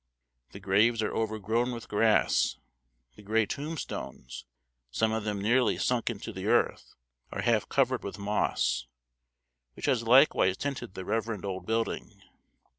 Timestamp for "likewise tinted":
10.01-10.95